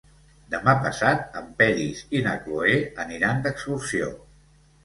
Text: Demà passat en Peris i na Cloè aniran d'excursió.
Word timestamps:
Demà 0.53 0.73
passat 0.85 1.37
en 1.41 1.51
Peris 1.59 2.01
i 2.21 2.23
na 2.29 2.35
Cloè 2.47 2.75
aniran 3.05 3.45
d'excursió. 3.45 4.13